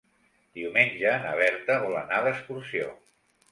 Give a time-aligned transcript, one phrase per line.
[0.59, 2.91] Diumenge na Berta vol anar d'excursió.